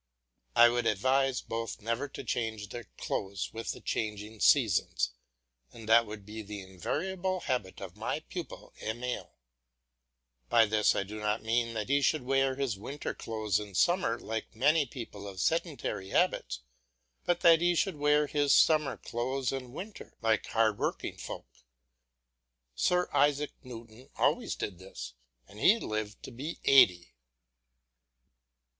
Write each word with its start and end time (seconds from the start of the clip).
I 0.55 0.67
would 0.69 0.87
advise 0.87 1.41
both 1.41 1.79
never 1.79 2.07
to 2.07 2.23
change 2.23 2.69
their 2.69 2.85
clothes 2.97 3.53
with 3.53 3.69
the 3.73 3.79
changing 3.81 4.39
seasons, 4.39 5.11
and 5.71 5.87
that 5.87 6.07
would 6.07 6.25
be 6.25 6.41
the 6.41 6.59
invariable 6.59 7.41
habit 7.41 7.79
of 7.79 7.95
my 7.95 8.21
pupil 8.21 8.73
Emile. 8.81 9.35
By 10.49 10.65
this 10.65 10.95
I 10.95 11.03
do 11.03 11.19
not 11.19 11.43
mean 11.43 11.75
that 11.75 11.89
he 11.89 12.01
should 12.01 12.23
wear 12.23 12.55
his 12.55 12.79
winter 12.79 13.13
clothes 13.13 13.59
in 13.59 13.75
summer 13.75 14.19
like 14.19 14.55
many 14.55 14.87
people 14.87 15.27
of 15.27 15.39
sedentary 15.39 16.09
habits, 16.09 16.61
but 17.23 17.41
that 17.41 17.61
he 17.61 17.75
should 17.75 17.97
wear 17.97 18.25
his 18.25 18.55
summer 18.55 18.97
clothes 18.97 19.51
in 19.51 19.71
winter 19.71 20.17
like 20.19 20.47
hard 20.47 20.79
working 20.79 21.15
folk. 21.17 21.45
Sir 22.73 23.07
Isaac 23.13 23.51
Newton 23.63 24.09
always 24.15 24.55
did 24.55 24.79
this, 24.79 25.13
and 25.47 25.59
he 25.59 25.77
lived 25.79 26.23
to 26.23 26.31
be 26.31 26.57
eighty. 26.65 27.13